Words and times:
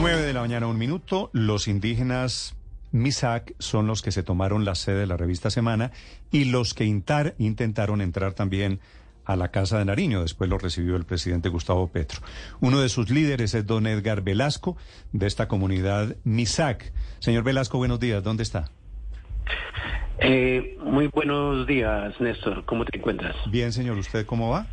9 0.00 0.22
de 0.22 0.32
la 0.32 0.40
mañana, 0.40 0.66
un 0.66 0.78
minuto. 0.78 1.30
Los 1.32 1.66
indígenas 1.68 2.56
MISAC 2.92 3.54
son 3.58 3.86
los 3.86 4.02
que 4.02 4.12
se 4.12 4.22
tomaron 4.22 4.64
la 4.64 4.74
sede 4.74 5.00
de 5.00 5.06
la 5.06 5.16
revista 5.16 5.50
Semana 5.50 5.90
y 6.30 6.44
los 6.46 6.74
que 6.74 6.84
intar- 6.84 7.34
intentaron 7.38 8.00
entrar 8.00 8.32
también 8.34 8.80
a 9.24 9.36
la 9.36 9.48
Casa 9.50 9.78
de 9.78 9.84
Nariño. 9.84 10.22
Después 10.22 10.48
lo 10.48 10.56
recibió 10.58 10.96
el 10.96 11.04
presidente 11.04 11.48
Gustavo 11.48 11.88
Petro. 11.88 12.20
Uno 12.60 12.80
de 12.80 12.88
sus 12.88 13.10
líderes 13.10 13.54
es 13.54 13.66
don 13.66 13.86
Edgar 13.86 14.22
Velasco, 14.22 14.76
de 15.12 15.26
esta 15.26 15.48
comunidad 15.48 16.16
MISAC. 16.24 16.92
Señor 17.18 17.42
Velasco, 17.44 17.78
buenos 17.78 18.00
días. 18.00 18.22
¿Dónde 18.22 18.42
está? 18.44 18.70
Eh, 20.20 20.76
muy 20.82 21.08
buenos 21.08 21.66
días, 21.66 22.18
Néstor. 22.20 22.64
¿Cómo 22.64 22.84
te 22.84 22.98
encuentras? 22.98 23.36
Bien, 23.50 23.72
señor. 23.72 23.98
¿Usted 23.98 24.24
cómo 24.26 24.50
va? 24.50 24.66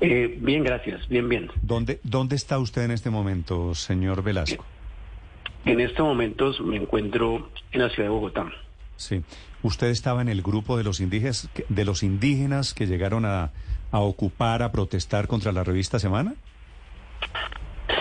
Eh, 0.00 0.36
bien, 0.40 0.64
gracias. 0.64 1.08
Bien, 1.08 1.28
bien. 1.28 1.50
¿Dónde, 1.62 2.00
¿Dónde 2.02 2.36
está 2.36 2.58
usted 2.58 2.82
en 2.82 2.90
este 2.90 3.10
momento, 3.10 3.74
señor 3.74 4.22
Velasco? 4.22 4.64
En 5.64 5.80
estos 5.80 6.04
momentos 6.04 6.60
me 6.60 6.76
encuentro 6.76 7.50
en 7.70 7.82
la 7.82 7.88
ciudad 7.88 8.08
de 8.08 8.14
Bogotá. 8.14 8.50
Sí. 8.96 9.22
¿Usted 9.62 9.88
estaba 9.88 10.22
en 10.22 10.28
el 10.28 10.42
grupo 10.42 10.76
de 10.76 10.84
los 10.84 11.00
indígenas, 11.00 11.48
de 11.68 11.84
los 11.84 12.02
indígenas 12.02 12.74
que 12.74 12.86
llegaron 12.86 13.24
a, 13.24 13.50
a 13.92 14.00
ocupar, 14.00 14.62
a 14.62 14.72
protestar 14.72 15.28
contra 15.28 15.52
la 15.52 15.62
revista 15.62 16.00
Semana? 16.00 16.34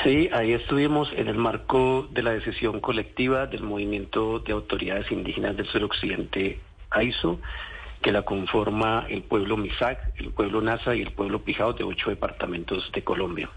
Sí, 0.03 0.29
ahí 0.34 0.53
estuvimos 0.53 1.12
en 1.15 1.27
el 1.27 1.38
marco 1.38 2.07
de 2.12 2.23
la 2.23 2.31
decisión 2.31 2.79
colectiva 2.79 3.45
del 3.45 3.62
Movimiento 3.62 4.40
de 4.40 4.53
Autoridades 4.53 5.12
Indígenas 5.12 5.55
del 5.55 5.67
Suroccidente, 5.67 6.59
AISO, 6.90 7.40
que 8.01 8.11
la 8.11 8.23
conforma 8.23 9.05
el 9.09 9.23
pueblo 9.23 9.57
Misac, 9.57 10.11
el 10.17 10.31
pueblo 10.31 10.61
Nasa 10.61 10.95
y 10.95 11.01
el 11.01 11.11
pueblo 11.11 11.43
Pijao 11.43 11.73
de 11.73 11.83
ocho 11.83 12.09
departamentos 12.09 12.91
de 12.93 13.03
Colombia. 13.03 13.49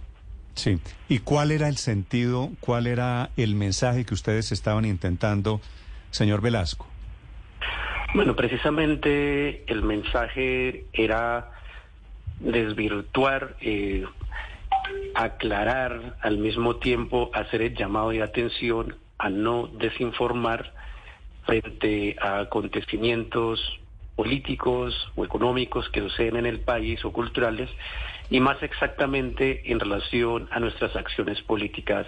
Sí. 0.55 0.79
¿Y 1.09 1.21
cuál 1.21 1.51
era 1.51 1.69
el 1.69 1.77
sentido, 1.77 2.51
cuál 2.61 2.87
era 2.87 3.31
el 3.37 3.55
mensaje 3.55 4.05
que 4.05 4.15
ustedes 4.15 4.53
estaban 4.53 4.85
intentando, 4.85 5.61
señor 6.11 6.41
Velasco? 6.41 6.87
Bueno, 8.15 8.37
precisamente 8.37 9.65
el 9.67 9.83
mensaje 9.83 10.85
era 10.93 11.51
desvirtuar, 12.39 13.57
eh, 13.61 14.05
aclarar, 15.15 16.17
al 16.21 16.39
mismo 16.39 16.77
tiempo 16.77 17.31
hacer 17.33 17.63
el 17.63 17.75
llamado 17.75 18.11
de 18.11 18.23
atención 18.23 18.97
a 19.19 19.31
no 19.31 19.67
desinformar 19.67 20.73
frente 21.45 22.17
a 22.21 22.41
acontecimientos 22.41 23.61
políticos 24.17 24.95
o 25.17 25.25
económicos 25.25 25.89
que 25.91 26.01
suceden 26.01 26.37
en 26.37 26.47
el 26.47 26.61
país 26.61 27.05
o 27.05 27.13
culturales 27.13 27.69
y 28.31 28.41
más 28.41 28.63
exactamente 28.63 29.71
en 29.71 29.81
relación 29.81 30.49
a 30.51 30.61
nuestras 30.61 30.95
acciones 30.97 31.41
políticas 31.43 32.07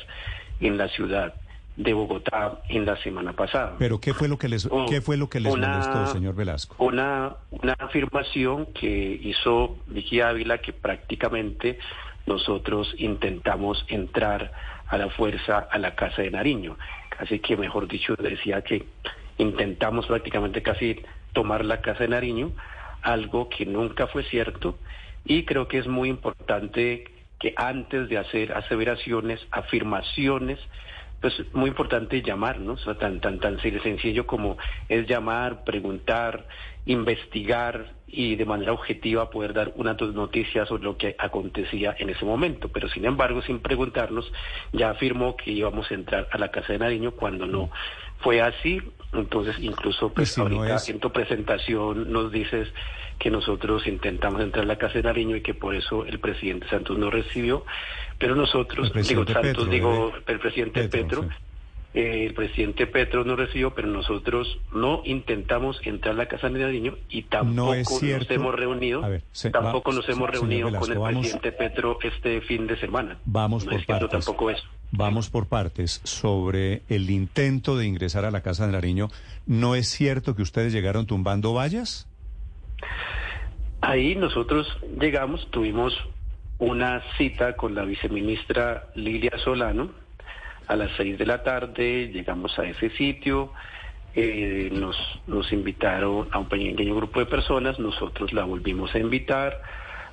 en 0.61 0.79
la 0.79 0.89
ciudad 0.89 1.35
de 1.77 1.93
Bogotá 1.93 2.63
en 2.71 2.87
la 2.87 2.97
semana 3.03 3.35
pasada. 3.35 3.75
Pero 3.79 4.01
¿qué 4.01 4.15
fue 4.15 4.29
lo 4.29 4.39
que 4.39 4.49
les, 4.49 4.67
Oh, 4.71 4.87
qué 4.89 5.03
fue 5.03 5.19
lo 5.19 5.29
que 5.29 5.41
les 5.41 5.53
una- 5.53 5.69
molestó, 5.69 6.07
señor 6.07 6.35
Velasco? 6.35 6.75
Una, 6.83 7.35
una 7.51 7.75
afirmación 7.79 8.67
que 8.73 9.21
hizo 9.23 9.77
Vicky 9.87 10.21
Ávila 10.23 10.59
que 10.59 10.73
prácticamente 10.73 11.79
nosotros 12.25 12.95
intentamos 12.97 13.85
entrar 13.89 14.53
a 14.89 14.97
la 14.97 15.11
fuerza 15.11 15.69
a 15.71 15.79
la 15.79 15.95
Casa 15.95 16.23
de 16.23 16.31
Nariño. 16.31 16.79
Así 17.19 17.41
que, 17.41 17.57
mejor 17.59 17.89
dicho, 17.89 18.15
decía 18.17 18.63
que 18.63 18.87
intentamos 19.39 20.07
prácticamente 20.07 20.63
casi 20.63 20.99
tomar 21.37 21.67
la 21.67 21.83
Casa 21.83 22.05
de 22.05 22.09
Nariño, 22.09 22.53
algo 23.03 23.51
que 23.51 23.67
nunca 23.67 24.07
fue 24.07 24.25
cierto 24.25 24.79
y 25.27 25.45
creo 25.45 25.69
que 25.69 25.77
es 25.77 25.87
muy 25.87 26.09
importante 26.09 27.05
que 27.39 27.53
antes 27.57 28.09
de 28.09 28.17
hacer 28.17 28.55
aseveraciones, 28.55 29.47
afirmaciones, 29.51 30.59
pues 31.21 31.35
muy 31.53 31.69
importante 31.69 32.23
llamar, 32.23 32.59
¿no? 32.59 32.73
O 32.73 32.79
sea, 32.79 32.95
tan, 32.95 33.21
tan, 33.21 33.39
tan 33.39 33.61
sencillo 33.61 34.27
como 34.27 34.57
es 34.89 35.07
llamar, 35.07 35.63
preguntar, 35.65 36.47
investigar 36.87 37.93
y 38.07 38.37
de 38.37 38.47
manera 38.47 38.73
objetiva 38.73 39.29
poder 39.29 39.53
dar 39.53 39.73
una 39.77 39.93
noticia 39.93 40.65
sobre 40.65 40.85
lo 40.85 40.97
que 40.97 41.17
acontecía 41.19 41.95
en 41.99 42.09
ese 42.09 42.25
momento. 42.25 42.71
Pero 42.73 42.89
sin 42.89 43.05
embargo, 43.05 43.43
sin 43.43 43.61
preguntarnos, 43.61 44.33
ya 44.73 44.89
afirmó 44.89 45.37
que 45.37 45.51
íbamos 45.51 45.91
a 45.91 45.95
entrar 45.95 46.29
a 46.31 46.39
la 46.39 46.51
Casa 46.51 46.73
de 46.73 46.79
Nariño 46.79 47.11
cuando 47.11 47.47
no 47.47 47.71
fue 48.21 48.41
así. 48.41 48.81
Entonces, 49.13 49.57
incluso 49.61 50.13
pues, 50.13 50.31
si 50.31 50.41
no 50.41 50.47
ahorita 50.47 50.77
es- 50.77 50.89
en 50.89 51.01
tu 51.01 51.11
presentación 51.13 52.13
nos 52.13 52.31
dices 52.33 52.69
que 53.19 53.31
nosotros 53.31 53.87
intentamos 53.87 54.43
entrar 54.43 54.65
a 54.65 54.69
la 54.69 54.77
Casa 54.77 54.95
de 54.95 55.05
Nariño 55.05 55.37
y 55.37 55.41
que 55.41 55.55
por 55.55 55.75
eso 55.75 56.05
el 56.05 56.19
presidente 56.21 56.69
Santos 56.69 56.99
no 56.99 57.11
recibió, 57.11 57.65
pero 58.19 58.35
nosotros, 58.35 58.93
digo 59.09 59.25
Santos, 59.25 59.43
Petro, 59.43 59.65
digo 59.65 60.13
eh, 60.17 60.23
el 60.27 60.39
presidente 60.39 60.83
Petro, 60.83 61.01
Petro, 61.09 61.23
sí. 61.23 61.29
El 61.97 62.35
presidente 62.35 62.87
Petro 62.87 63.25
no 63.25 63.37
recibió, 63.37 63.75
pero 63.75 63.89
nosotros 63.89 64.59
no 64.75 65.01
intentamos 65.07 65.81
entrar 65.83 66.15
a 66.15 66.19
la 66.19 66.27
Casa 66.27 66.51
de 66.51 66.59
Nariño 66.59 66.95
y 67.09 67.23
tampoco 67.23 67.55
No 67.55 67.75
nos 67.75 68.31
hemos 68.31 68.55
reunido, 68.55 69.03
A 69.03 69.09
ver, 69.09 69.23
se- 69.33 69.51
tampoco 69.51 69.91
va- 69.93 69.97
nos 69.97 70.09
hemos 70.11 70.29
reunido 70.29 70.67
Velasco, 70.67 70.85
con 70.87 70.93
el 70.93 70.99
vamos- 70.99 71.21
presidente 71.23 71.53
Petro 71.53 71.99
este 72.03 72.43
fin 72.43 72.67
de 72.67 72.77
semana. 72.79 73.17
Vamos 73.25 73.65
no 73.65 73.71
por 73.71 73.81
es 73.81 73.87
partes. 73.87 74.11
tampoco 74.11 74.51
eso. 74.51 74.63
Vamos 74.93 75.31
por 75.31 75.47
partes. 75.47 76.01
Sobre 76.05 76.83
el 76.91 77.09
intento 77.09 77.79
de 77.79 77.87
ingresar 77.87 78.27
a 78.27 78.31
la 78.31 78.43
Casa 78.43 78.67
de 78.67 78.73
Nariño, 78.73 79.09
¿no 79.47 79.75
es 79.75 79.89
cierto 79.89 80.37
que 80.37 80.43
ustedes 80.43 80.75
llegaron 80.75 81.07
tumbando 81.07 81.55
vallas? 81.55 82.07
Ahí 83.81 84.15
nosotros 84.17 84.67
llegamos, 85.01 85.49
tuvimos 85.51 85.95
una 86.59 87.03
cita 87.19 87.57
con 87.57 87.75
la 87.75 87.85
viceministra 87.85 88.89
Lilia 88.95 89.33
Solano 89.45 89.91
a 90.67 90.77
las 90.77 90.91
seis 90.97 91.19
de 91.19 91.27
la 91.27 91.43
tarde, 91.43 92.11
llegamos 92.13 92.59
a 92.59 92.65
ese 92.65 92.91
sitio, 92.91 93.53
eh, 94.15 94.71
nos, 94.73 94.97
nos 95.27 95.53
invitaron 95.53 96.29
a 96.33 96.39
un 96.39 96.49
pequeño 96.49 96.97
grupo 96.97 97.21
de 97.21 97.27
personas, 97.27 97.79
nosotros 97.79 98.33
la 98.33 98.45
volvimos 98.45 98.95
a 98.95 98.99
invitar 98.99 99.61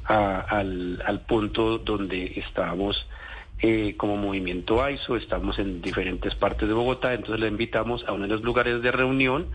al, 0.06 1.02
al 1.06 1.22
punto 1.22 1.78
donde 1.78 2.34
estábamos 2.36 3.08
eh, 3.66 3.96
como 3.96 4.18
movimiento 4.18 4.84
AISO, 4.84 5.16
estamos 5.16 5.58
en 5.58 5.82
diferentes 5.82 6.36
partes 6.36 6.68
de 6.68 6.74
Bogotá, 6.74 7.14
entonces 7.14 7.40
la 7.40 7.48
invitamos 7.48 8.04
a 8.06 8.12
uno 8.12 8.24
de 8.24 8.30
los 8.30 8.42
lugares 8.42 8.82
de 8.82 8.92
reunión, 8.92 9.48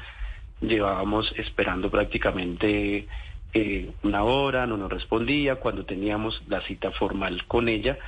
llevábamos 0.62 1.30
esperando 1.36 1.90
prácticamente 1.90 3.06
eh, 3.52 3.90
una 4.02 4.24
hora, 4.24 4.66
no 4.66 4.78
nos 4.78 4.90
respondía, 4.90 5.56
cuando 5.56 5.84
teníamos 5.84 6.42
la 6.48 6.62
cita 6.62 6.90
formal 6.92 7.44
con 7.46 7.68
ella, 7.68 7.98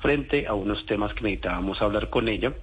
frente 0.00 0.46
a 0.46 0.54
unos 0.54 0.84
temas 0.86 1.12
que 1.14 1.22
necesitábamos 1.22 1.80
hablar 1.82 2.10
con 2.10 2.28
ella. 2.28 2.54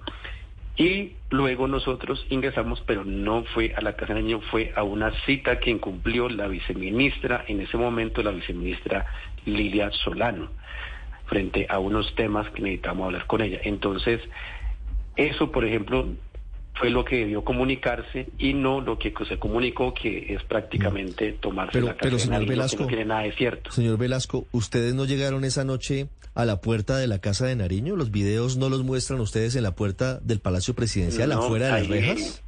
Y 0.76 1.14
luego 1.30 1.66
nosotros 1.66 2.24
ingresamos, 2.30 2.80
pero 2.86 3.04
no 3.04 3.42
fue 3.52 3.74
a 3.76 3.80
la 3.80 3.96
Casa 3.96 4.14
de 4.14 4.22
Niño, 4.22 4.40
fue 4.50 4.72
a 4.76 4.84
una 4.84 5.12
cita 5.26 5.58
que 5.58 5.70
incumplió 5.70 6.28
la 6.28 6.46
viceministra, 6.46 7.44
en 7.48 7.60
ese 7.60 7.76
momento 7.76 8.22
la 8.22 8.30
viceministra 8.30 9.06
Lilia 9.44 9.90
Solano, 10.04 10.50
frente 11.26 11.66
a 11.68 11.80
unos 11.80 12.14
temas 12.14 12.48
que 12.50 12.62
necesitábamos 12.62 13.06
hablar 13.06 13.26
con 13.26 13.40
ella. 13.42 13.58
Entonces, 13.64 14.20
eso, 15.16 15.50
por 15.50 15.64
ejemplo, 15.64 16.06
fue 16.74 16.90
lo 16.90 17.04
que 17.04 17.16
debió 17.16 17.42
comunicarse 17.42 18.28
y 18.38 18.54
no 18.54 18.80
lo 18.80 19.00
que 19.00 19.12
se 19.28 19.36
comunicó, 19.36 19.92
que 19.94 20.32
es 20.32 20.44
prácticamente 20.44 21.32
tomarse 21.32 21.72
Pero- 21.72 21.86
la 21.86 21.92
Casa 21.94 22.02
pero, 22.04 22.18
señor 22.20 22.46
Velasco, 22.46 22.82
no 22.82 22.86
tiene 22.88 23.04
nada 23.04 23.22
de 23.22 23.32
cierto. 23.32 23.72
Señor 23.72 23.98
Velasco, 23.98 24.46
¿ustedes 24.52 24.94
no 24.94 25.04
llegaron 25.06 25.44
esa 25.44 25.64
noche 25.64 26.06
a 26.38 26.44
la 26.44 26.60
puerta 26.60 26.96
de 26.96 27.08
la 27.08 27.18
Casa 27.18 27.46
de 27.46 27.56
Nariño? 27.56 27.96
¿Los 27.96 28.12
videos 28.12 28.56
no 28.56 28.68
los 28.68 28.84
muestran 28.84 29.18
ustedes 29.18 29.56
en 29.56 29.64
la 29.64 29.72
puerta 29.74 30.20
del 30.20 30.38
Palacio 30.38 30.72
Presidencial, 30.72 31.30
No, 31.30 31.40
afuera 31.42 31.66
de 31.66 31.72
las 31.72 31.82
ahí- 31.82 31.88
rejas? 31.88 32.42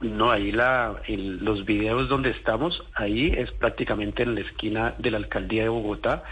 No, 0.00 0.30
ahí 0.30 0.52
la, 0.52 1.02
el- 1.06 1.44
los 1.44 1.66
videos 1.66 2.08
donde 2.08 2.30
estamos, 2.30 2.82
ahí 2.94 3.32
es 3.36 3.50
prácticamente 3.52 4.22
en 4.22 4.34
la 4.36 4.40
esquina 4.40 4.94
de 4.98 5.10
la 5.10 5.18
alcaldía 5.18 5.64
de 5.64 5.68
Bogotá 5.68 6.22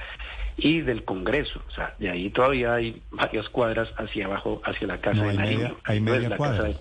y 0.56 0.80
del 0.80 1.04
Congreso. 1.04 1.60
O 1.68 1.74
sea, 1.74 1.94
de 1.98 2.08
ahí 2.10 2.30
todavía 2.30 2.72
hay 2.74 3.02
varias 3.10 3.48
cuadras 3.50 3.88
hacia 3.98 4.24
abajo, 4.24 4.62
hacia 4.64 4.86
la 4.86 4.98
casa 5.00 5.16
No, 5.18 5.22
de 5.24 5.30
hay 5.30 5.36
Nariño. 5.36 5.58
media- 5.58 5.74
hay 5.84 5.96
Ahí 5.96 6.00
no 6.00 6.10
es 6.12 6.16
media 6.16 6.28
la 6.30 6.36
cuadra. 6.38 6.56
casa 6.56 6.68
de- 6.68 6.76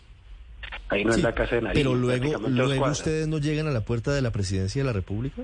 ahí 0.89 1.03
no 1.05 1.11
Sí, 1.13 1.19
es 1.19 1.23
la 1.23 1.33
casa 1.35 1.55
de 1.55 1.61
Nariño. 1.63 1.83
pero 1.83 1.95
luego, 1.95 2.47
luego 2.49 2.85
ustedes 2.87 3.27
no 3.27 3.39
llegan 3.39 3.67
a 3.67 3.71
la 3.71 3.81
puerta 3.81 4.13
de 4.13 4.21
la 4.21 4.31
Presidencia 4.31 4.81
de 4.81 4.85
la 4.85 4.93
República. 4.93 5.41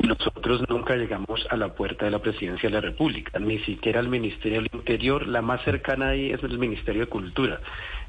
Nosotros 0.00 0.62
nunca 0.68 0.96
llegamos 0.96 1.46
a 1.50 1.56
la 1.56 1.74
puerta 1.74 2.04
de 2.04 2.10
la 2.10 2.18
presidencia 2.18 2.68
de 2.68 2.74
la 2.74 2.80
República, 2.80 3.38
ni 3.38 3.58
siquiera 3.60 4.00
al 4.00 4.08
Ministerio 4.08 4.60
del 4.60 4.70
Interior. 4.72 5.26
La 5.26 5.40
más 5.42 5.62
cercana 5.64 6.08
ahí 6.08 6.30
es 6.30 6.42
el 6.42 6.58
Ministerio 6.58 7.02
de 7.02 7.06
Cultura, 7.08 7.60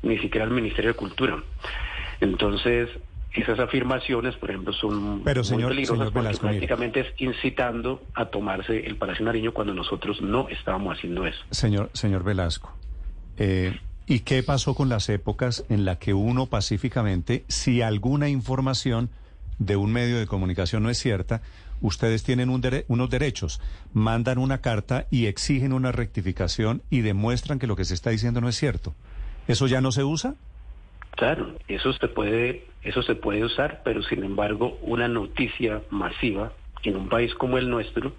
ni 0.01 0.17
siquiera 0.19 0.45
el 0.45 0.51
Ministerio 0.51 0.91
de 0.91 0.97
Cultura. 0.97 1.37
Entonces, 2.21 2.89
esas 3.33 3.59
afirmaciones, 3.59 4.35
por 4.35 4.49
ejemplo, 4.49 4.73
son 4.73 5.21
Pero, 5.23 5.43
señor- 5.43 5.67
muy 5.67 5.75
peligrosas 5.75 6.07
señor 6.09 6.13
porque 6.13 6.37
prácticamente 6.37 6.99
es 7.01 7.07
incitando 7.17 8.01
a 8.13 8.25
tomarse 8.27 8.85
el 8.85 8.95
Palacio 8.95 9.25
Nariño 9.25 9.53
cuando 9.53 9.73
nosotros 9.73 10.21
no 10.21 10.47
estábamos 10.49 10.97
haciendo 10.97 11.25
eso. 11.25 11.39
Señor, 11.51 11.89
señor 11.93 12.23
Velasco, 12.23 12.73
eh, 13.37 13.77
¿y 14.07 14.19
qué 14.21 14.41
pasó 14.43 14.73
con 14.73 14.87
las 14.89 15.09
épocas 15.09 15.65
en 15.69 15.83
las 15.83 15.97
que 15.97 16.13
uno 16.13 16.45
pacíficamente, 16.45 17.43
si 17.49 17.81
alguna 17.81 18.29
información 18.29 19.09
de 19.59 19.75
un 19.75 19.91
medio 19.91 20.17
de 20.19 20.27
comunicación 20.27 20.83
no 20.83 20.89
es 20.89 20.97
cierta, 20.97 21.41
ustedes 21.81 22.23
tienen 22.23 22.49
un 22.49 22.61
dere- 22.61 22.85
unos 22.87 23.09
derechos, 23.09 23.61
mandan 23.93 24.37
una 24.37 24.59
carta 24.59 25.05
y 25.11 25.27
exigen 25.27 25.73
una 25.73 25.91
rectificación 25.91 26.81
y 26.89 27.01
demuestran 27.01 27.59
que 27.59 27.67
lo 27.67 27.75
que 27.75 27.85
se 27.85 27.93
está 27.93 28.09
diciendo 28.09 28.41
no 28.41 28.49
es 28.49 28.55
cierto? 28.55 28.93
¿Eso 29.47 29.67
ya 29.67 29.81
no 29.81 29.91
se 29.91 30.03
usa? 30.03 30.35
Claro, 31.11 31.55
eso 31.67 31.93
se 31.93 32.07
puede, 32.07 32.65
eso 32.83 33.01
se 33.03 33.15
puede 33.15 33.43
usar, 33.45 33.81
pero 33.85 34.03
sin 34.03 34.23
embargo, 34.23 34.77
una 34.81 35.07
noticia 35.07 35.81
masiva 35.89 36.51
en 36.83 36.97
un 36.97 37.07
país 37.09 37.33
como 37.35 37.57
el 37.57 37.69
nuestro 37.69 38.13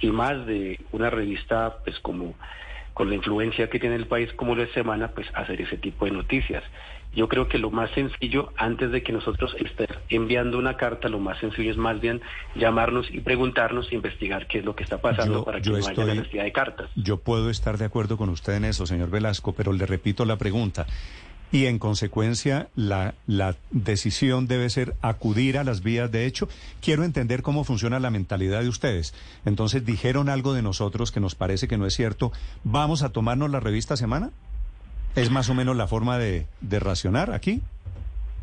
y 0.00 0.08
más 0.08 0.44
de 0.46 0.78
una 0.92 1.08
revista, 1.08 1.78
pues 1.84 1.98
como 2.00 2.34
con 2.92 3.08
la 3.08 3.14
influencia 3.16 3.70
que 3.70 3.78
tiene 3.80 3.96
el 3.96 4.06
país 4.06 4.32
como 4.34 4.54
lo 4.54 4.62
es 4.62 4.70
Semana, 4.72 5.08
pues 5.08 5.26
hacer 5.34 5.60
ese 5.60 5.78
tipo 5.78 6.04
de 6.04 6.10
noticias. 6.12 6.62
Yo 7.14 7.28
creo 7.28 7.48
que 7.48 7.58
lo 7.58 7.70
más 7.70 7.90
sencillo, 7.92 8.52
antes 8.56 8.90
de 8.90 9.02
que 9.02 9.12
nosotros 9.12 9.54
estén 9.58 9.88
enviando 10.08 10.58
una 10.58 10.76
carta, 10.76 11.08
lo 11.08 11.18
más 11.18 11.38
sencillo 11.38 11.70
es 11.70 11.76
más 11.76 12.00
bien 12.00 12.20
llamarnos 12.54 13.06
y 13.10 13.20
preguntarnos, 13.20 13.92
investigar 13.92 14.46
qué 14.46 14.58
es 14.58 14.64
lo 14.64 14.74
que 14.74 14.84
está 14.84 15.00
pasando 15.00 15.44
para 15.44 15.60
que 15.60 15.70
no 15.70 15.76
haya 15.76 16.04
necesidad 16.14 16.44
de 16.44 16.52
cartas. 16.52 16.90
Yo 16.96 17.18
puedo 17.18 17.50
estar 17.50 17.78
de 17.78 17.84
acuerdo 17.84 18.16
con 18.16 18.28
usted 18.28 18.54
en 18.54 18.64
eso, 18.64 18.86
señor 18.86 19.10
Velasco, 19.10 19.52
pero 19.52 19.72
le 19.72 19.86
repito 19.86 20.24
la 20.24 20.36
pregunta 20.36 20.86
y 21.54 21.66
en 21.66 21.78
consecuencia 21.78 22.68
la, 22.74 23.14
la 23.28 23.54
decisión 23.70 24.48
debe 24.48 24.68
ser 24.70 24.96
acudir 25.02 25.56
a 25.56 25.62
las 25.62 25.84
vías 25.84 26.10
de 26.10 26.26
hecho. 26.26 26.48
Quiero 26.80 27.04
entender 27.04 27.42
cómo 27.42 27.62
funciona 27.62 28.00
la 28.00 28.10
mentalidad 28.10 28.62
de 28.62 28.68
ustedes. 28.68 29.14
Entonces, 29.44 29.86
dijeron 29.86 30.28
algo 30.28 30.52
de 30.52 30.62
nosotros 30.62 31.12
que 31.12 31.20
nos 31.20 31.36
parece 31.36 31.68
que 31.68 31.78
no 31.78 31.86
es 31.86 31.94
cierto. 31.94 32.32
¿Vamos 32.64 33.04
a 33.04 33.10
tomarnos 33.10 33.50
la 33.50 33.60
revista 33.60 33.96
semana? 33.96 34.30
¿Es 35.16 35.30
más 35.30 35.48
o 35.48 35.54
menos 35.54 35.76
la 35.76 35.86
forma 35.86 36.18
de, 36.18 36.46
racionar 36.80 37.32
aquí? 37.32 37.60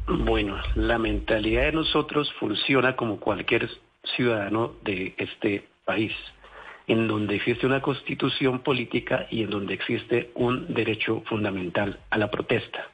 Bueno, 0.08 0.58
la 0.76 0.98
mentalidad 0.98 1.64
de 1.64 1.74
nosotros 1.74 2.32
funciona 2.40 2.96
como 2.96 3.20
cualquier 3.20 3.70
ciudadano 4.16 4.72
de 4.84 5.14
este 5.18 5.68
país, 5.84 6.14
en 6.88 7.08
donde 7.08 7.36
existe 7.36 7.66
una 7.66 7.82
constitución 7.82 8.60
política 8.60 9.28
y 9.30 9.44
en 9.44 9.50
donde 9.50 9.74
existe 9.74 10.32
un 10.34 10.74
derecho 10.74 11.24
fundamental 11.26 12.00
a 12.10 12.18
la 12.18 12.32
protesta. 12.32 12.88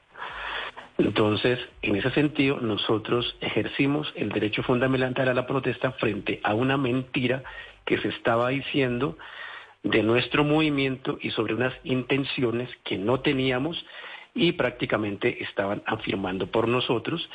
Entonces, 0.97 1.59
en 1.83 1.97
ese 1.97 2.09
sentido, 2.11 2.59
nosotros 2.59 3.35
ejercimos 3.41 4.11
el 4.15 4.29
derecho 4.29 4.63
fundamental 4.63 5.29
a 5.29 5.35
la 5.35 5.45
protesta 5.45 5.91
frente 5.91 6.39
a 6.43 6.55
una 6.55 6.77
mentira 6.77 7.43
que 7.85 7.99
se 7.99 8.07
estaba 8.07 8.49
diciendo 8.49 9.17
de 9.83 10.03
nuestro 10.03 10.43
movimiento 10.43 11.17
y 11.21 11.31
sobre 11.31 11.53
unas 11.53 11.73
intenciones 11.83 12.69
que 12.83 12.97
no 12.97 13.21
teníamos 13.21 13.85
y 14.33 14.51
prácticamente 14.53 15.43
estaban 15.43 15.81
afirmando 15.85 16.47
por 16.47 16.67
nosotros, 16.67 17.29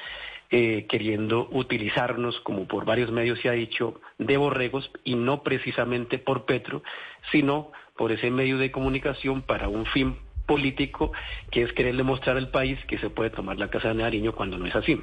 eh, 0.50 0.86
queriendo 0.88 1.48
utilizarnos, 1.50 2.38
como 2.40 2.66
por 2.66 2.84
varios 2.84 3.10
medios 3.10 3.40
se 3.40 3.48
ha 3.48 3.52
dicho, 3.52 4.00
de 4.18 4.36
borregos 4.36 4.90
y 5.02 5.14
no 5.14 5.42
precisamente 5.42 6.18
por 6.18 6.44
Petro, 6.44 6.82
sino 7.30 7.72
por 7.96 8.12
ese 8.12 8.30
medio 8.30 8.58
de 8.58 8.70
comunicación 8.70 9.42
para 9.42 9.68
un 9.68 9.86
fin 9.86 10.16
político 10.46 11.12
que 11.50 11.62
es 11.62 11.72
querer 11.72 11.96
demostrar 11.96 12.36
al 12.36 12.50
país 12.50 12.78
que 12.86 12.98
se 12.98 13.10
puede 13.10 13.30
tomar 13.30 13.58
la 13.58 13.70
Casa 13.70 13.88
de 13.88 13.94
Nariño 13.94 14.32
cuando 14.32 14.58
no 14.58 14.66
es 14.66 14.76
así. 14.76 15.00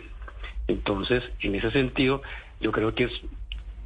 Entonces, 0.67 1.23
en 1.41 1.55
ese 1.55 1.71
sentido, 1.71 2.21
yo 2.61 2.71
creo 2.71 2.93
que 2.93 3.05
es 3.05 3.21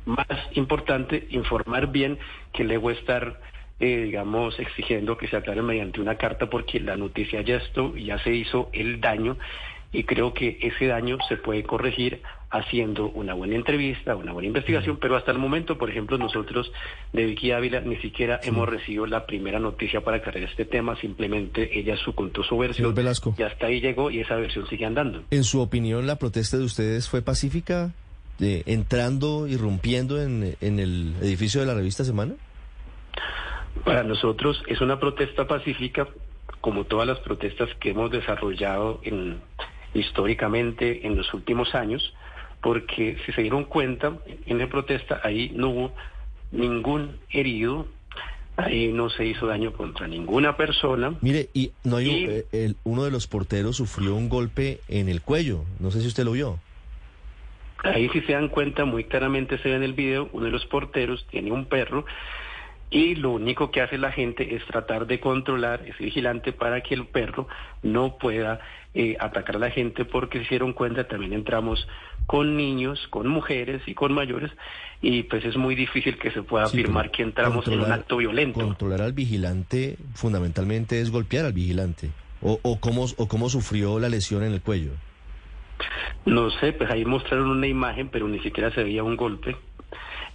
más 0.06 0.28
importante 0.54 1.28
informar 1.30 1.92
bien 1.92 2.18
que 2.52 2.64
luego 2.64 2.92
estar, 2.92 3.40
eh, 3.80 4.04
digamos, 4.06 4.60
exigiendo 4.60 5.18
que 5.18 5.28
se 5.28 5.38
aclare 5.38 5.62
mediante 5.62 6.02
una 6.02 6.16
carta 6.16 6.50
porque 6.50 6.80
la 6.80 6.96
noticia 6.96 7.42
ya 7.42 7.58
esto 7.58 7.96
ya 7.96 8.18
se 8.20 8.34
hizo 8.34 8.70
el 8.74 9.02
daño 9.02 9.38
y 9.94 10.04
creo 10.04 10.34
que 10.34 10.58
ese 10.62 10.88
daño 10.88 11.18
se 11.30 11.38
puede 11.38 11.64
corregir 11.64 12.22
haciendo 12.50 13.10
una 13.10 13.34
buena 13.34 13.56
entrevista, 13.56 14.16
una 14.16 14.32
buena 14.32 14.48
investigación, 14.48 14.98
pero 15.00 15.16
hasta 15.16 15.32
el 15.32 15.40
momento, 15.40 15.78
por 15.78 15.90
ejemplo, 15.90 16.18
nosotros 16.18 16.72
de 17.12 17.26
Vicky 17.26 17.52
Ávila 17.52 17.82
ni 17.82 17.96
siquiera 17.98 18.40
hemos 18.44 18.70
recibido 18.70 19.08
la 19.08 19.26
primera 19.26 19.60
noticia 19.60 20.02
para 20.02 20.18
aclarar 20.18 20.44
este 20.44 20.66
tema, 20.66 20.96
simplemente 21.00 21.78
ella 21.78 21.98
su 21.98 22.14
contó 22.14 22.44
su 22.44 22.58
versión, 22.58 22.94
Velasco. 22.94 23.36
y 23.38 23.44
hasta 23.44 23.68
ahí 23.68 23.82
llegó 23.82 24.12
y 24.12 24.20
esa 24.20 24.36
versión 24.36 24.68
sigue 24.68 24.86
andando. 24.86 25.24
En 25.32 25.44
su 25.44 25.62
opinión, 25.62 26.06
¿la 26.06 26.18
protesta 26.18 26.58
de 26.58 26.64
ustedes 26.64 27.10
fue 27.10 27.24
pacífica, 27.24 27.92
de, 28.44 28.64
entrando, 28.68 29.48
irrumpiendo 29.48 30.22
en, 30.22 30.56
en 30.62 30.80
el 30.80 31.16
edificio 31.22 31.62
de 31.62 31.68
la 31.68 31.74
revista 31.74 32.04
Semana? 32.04 32.34
Para 33.86 34.04
nosotros 34.04 34.62
es 34.68 34.82
una 34.82 35.00
protesta 35.00 35.48
pacífica, 35.48 36.08
como 36.62 36.86
todas 36.86 37.08
las 37.08 37.20
protestas 37.20 37.70
que 37.80 37.90
hemos 37.90 38.12
desarrollado 38.12 39.02
en 39.04 39.42
históricamente 39.94 41.06
en 41.06 41.16
los 41.16 41.34
últimos 41.34 41.76
años, 41.76 42.14
porque 42.62 43.18
si 43.26 43.32
se 43.32 43.42
dieron 43.42 43.66
cuenta, 43.66 44.14
en 44.46 44.58
la 44.58 44.68
protesta 44.68 45.22
ahí 45.24 45.52
no 45.56 45.70
hubo 45.70 45.94
ningún 46.52 47.18
herido, 47.30 47.88
ahí 48.58 48.92
no 48.92 49.10
se 49.10 49.26
hizo 49.26 49.48
daño 49.48 49.74
contra 49.74 50.08
ninguna 50.08 50.56
persona. 50.56 51.16
Mire, 51.22 51.50
y 51.54 51.72
no 51.84 51.98
hay 51.98 52.26
eh, 52.26 52.46
el, 52.52 52.76
uno 52.84 53.04
de 53.04 53.12
los 53.12 53.28
porteros 53.28 53.76
sufrió 53.78 54.16
un 54.16 54.30
golpe 54.30 54.80
en 54.88 55.10
el 55.10 55.22
cuello, 55.22 55.66
no 55.80 55.92
sé 55.92 56.02
si 56.02 56.08
usted 56.08 56.24
lo 56.24 56.32
vio. 56.32 56.60
Ahí 57.84 58.10
si 58.10 58.22
se 58.22 58.34
dan 58.34 58.48
cuenta, 58.48 58.86
muy 58.86 59.04
claramente 59.04 59.58
se 59.60 59.70
ve 59.70 59.76
en 59.76 59.84
el 59.84 59.94
video, 59.94 60.30
uno 60.32 60.46
de 60.46 60.52
los 60.52 60.66
porteros 60.66 61.28
tiene 61.30 61.52
un 61.52 61.66
perro 61.66 62.06
y 62.90 63.16
lo 63.16 63.32
único 63.32 63.72
que 63.72 63.82
hace 63.82 63.98
la 63.98 64.12
gente 64.12 64.56
es 64.56 64.64
tratar 64.66 65.08
de 65.08 65.20
controlar, 65.20 65.82
es 65.88 65.98
vigilante 65.98 66.54
para 66.54 66.82
que 66.82 66.94
el 66.94 67.08
perro 67.08 67.48
no 67.82 68.18
pueda 68.18 68.60
eh, 68.94 69.18
atacar 69.20 69.56
a 69.56 69.60
la 69.60 69.72
gente 69.72 70.06
porque 70.06 70.44
se 70.44 70.50
dieron 70.50 70.74
cuenta, 70.74 71.08
también 71.08 71.34
entramos 71.34 71.88
con 72.28 72.56
niños, 72.56 73.06
con 73.10 73.28
mujeres 73.28 73.82
y 73.88 73.96
con 73.96 74.14
mayores 74.14 74.52
y 75.02 75.24
pues 75.24 75.44
es 75.44 75.58
muy 75.58 75.74
difícil 75.74 76.18
que 76.20 76.32
se 76.32 76.44
pueda 76.44 76.66
afirmar 76.66 77.10
que 77.10 77.24
entramos 77.24 77.68
en 77.68 77.80
un 77.80 77.92
acto 77.92 78.18
violento. 78.18 78.60
Controlar 78.62 79.02
al 79.02 79.14
vigilante 79.14 79.98
fundamentalmente 80.14 81.02
es 81.02 81.10
golpear 81.10 81.46
al 81.46 81.54
vigilante 81.54 82.12
o, 82.42 82.60
o, 82.62 82.80
cómo, 82.80 83.06
o 83.18 83.28
cómo 83.28 83.50
sufrió 83.50 84.00
la 84.00 84.08
lesión 84.08 84.44
en 84.44 84.54
el 84.54 84.62
cuello. 84.62 84.92
No 86.26 86.50
sé, 86.52 86.74
pues 86.74 86.90
ahí 86.90 87.06
mostraron 87.06 87.50
una 87.50 87.68
imagen 87.68 88.10
pero 88.10 88.28
ni 88.28 88.40
siquiera 88.40 88.72
se 88.72 88.84
veía 88.84 89.04
un 89.04 89.18
golpe. 89.18 89.56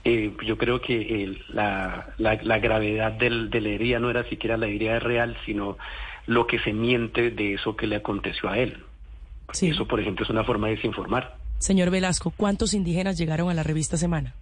Eh, 0.05 0.33
yo 0.45 0.56
creo 0.56 0.81
que 0.81 1.37
la, 1.49 2.15
la, 2.19 2.59
gravedad 2.59 3.12
del, 3.12 3.50
de 3.50 3.61
la 3.61 3.69
herida 3.71 3.99
no 3.99 4.11
era 4.11 4.25
siquiera 4.25 4.56
la 4.56 4.67
herida 4.67 4.99
real, 5.00 5.37
sino 5.45 5.77
lo 6.27 6.47
que 6.47 6.59
se 6.61 6.73
miente 6.73 7.31
de 7.31 7.55
eso 7.55 7.77
que 7.77 7.87
le 7.87 7.97
aconteció 7.97 8.49
a 8.49 8.59
él. 8.59 8.79
Eso, 9.61 9.87
por 9.89 9.99
ejemplo, 9.99 10.25
es 10.25 10.31
una 10.31 10.45
forma 10.45 10.69
de 10.69 10.77
desinformar. 10.77 11.37
Señor 11.59 11.91
Velasco, 11.91 12.33
¿cuántos 12.37 12.75
indígenas 12.75 13.19
llegaron 13.19 13.50
a 13.50 13.55
la 13.55 13.62
revista 13.62 13.97
Semana? 13.97 14.35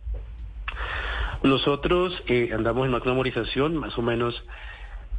Nosotros 1.42 2.12
eh, 2.26 2.50
andamos 2.52 2.86
en 2.86 2.94
una 2.94 3.04
memorización, 3.04 3.76
más 3.76 3.96
o 3.96 4.02
menos 4.02 4.34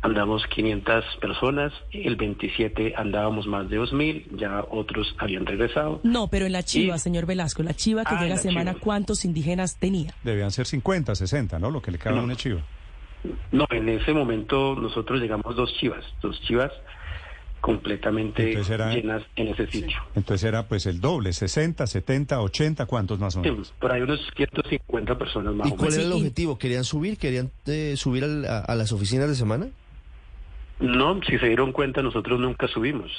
andamos 0.08 0.44
500 0.48 1.06
personas, 1.22 1.72
el 1.92 2.16
27 2.16 2.94
andábamos 2.96 3.48
más 3.48 3.70
de 3.70 3.80
2.000, 3.80 4.38
ya 4.38 4.66
otros 4.70 5.16
habían 5.20 5.46
regresado. 5.46 6.00
No, 6.04 6.28
pero 6.28 6.46
en 6.46 6.54
la 6.54 6.64
Chiva, 6.64 6.98
señor 6.98 7.26
Velasco, 7.26 7.64
la 7.64 7.74
Chiva 7.74 8.04
que 8.04 8.16
ah, 8.16 8.22
llega 8.22 8.38
semana, 8.38 8.76
¿cuántos 8.80 9.26
indígenas 9.26 9.78
tenía? 9.78 10.14
Debían 10.24 10.52
ser 10.52 10.66
50, 10.66 11.16
60, 11.16 11.60
¿no? 11.60 11.72
Lo 11.72 11.82
que 11.82 11.92
le 11.92 11.98
cabe 11.98 12.20
a 12.20 12.22
una 12.22 12.36
Chiva. 12.36 12.62
No, 13.52 13.66
en 13.70 13.90
ese 13.90 14.14
momento 14.14 14.76
nosotros 14.76 15.20
llegamos 15.20 15.56
dos 15.56 15.74
Chivas, 15.80 16.04
dos 16.22 16.40
Chivas 16.42 16.72
completamente 17.60 18.56
llenas 18.64 19.24
en 19.36 19.48
ese 19.48 19.68
sitio. 19.68 19.98
Entonces 20.16 20.48
era 20.48 20.68
pues 20.68 20.86
el 20.86 21.02
doble, 21.02 21.34
60, 21.34 21.86
70, 21.88 22.40
80, 22.40 22.86
¿cuántos 22.86 23.20
más 23.20 23.36
o 23.36 23.42
menos? 23.42 23.74
por 23.80 23.92
ahí 23.92 24.02
unos 24.02 24.22
150 24.36 25.18
personas 25.18 25.54
más. 25.56 25.68
¿Y 25.68 25.72
cuál 25.72 25.94
era 25.94 26.04
el 26.04 26.12
objetivo? 26.14 26.58
¿Querían 26.58 26.84
subir? 26.84 27.18
¿Querían 27.18 27.52
eh, 27.66 27.96
subir 27.98 28.24
a 28.24 28.76
las 28.76 28.92
oficinas 28.92 29.28
de 29.28 29.36
semana? 29.36 29.68
No, 30.80 31.20
si 31.24 31.38
se 31.40 31.48
dieron 31.48 31.72
cuenta, 31.72 32.02
nosotros 32.02 32.40
nunca 32.40 32.68
subimos. 32.68 33.12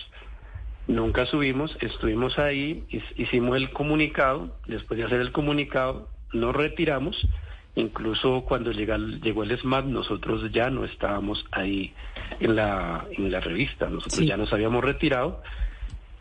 Nunca 0.86 1.26
subimos, 1.26 1.76
estuvimos 1.80 2.38
ahí, 2.38 2.84
hicimos 3.16 3.56
el 3.56 3.70
comunicado, 3.70 4.56
después 4.66 4.98
de 4.98 5.04
hacer 5.04 5.20
el 5.20 5.32
comunicado, 5.32 6.08
nos 6.32 6.54
retiramos. 6.56 7.28
Incluso 7.74 8.42
cuando 8.42 8.72
llegó 8.72 9.42
el 9.42 9.58
SMAT, 9.58 9.84
nosotros 9.84 10.50
ya 10.50 10.70
no 10.70 10.84
estábamos 10.84 11.44
ahí 11.52 11.92
en 12.40 12.56
la, 12.56 13.06
en 13.10 13.30
la 13.30 13.40
revista, 13.40 13.88
nosotros 13.88 14.26
ya 14.26 14.36
nos 14.36 14.52
habíamos 14.52 14.82
retirado 14.82 15.42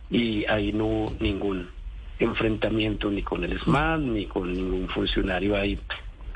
y 0.09 0.45
ahí 0.45 0.73
no 0.73 0.85
hubo 0.85 1.13
ningún 1.19 1.69
enfrentamiento 2.19 3.09
ni 3.09 3.23
con 3.23 3.43
el 3.43 3.59
SMAT 3.59 4.01
ni 4.01 4.25
con 4.25 4.53
ningún 4.53 4.87
funcionario 4.89 5.55
ahí 5.55 5.79